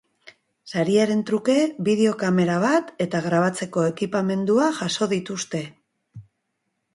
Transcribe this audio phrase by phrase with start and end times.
[0.75, 1.57] Sariaren truke,
[1.89, 5.63] bideo-kamera bat eta grabatzeko ekipamendua jaso dituzte.